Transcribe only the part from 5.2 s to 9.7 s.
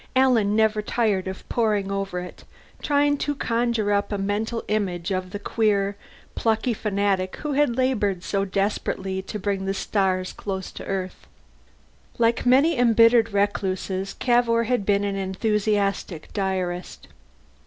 the queer, plucky fanatic who had labored so desperately to bring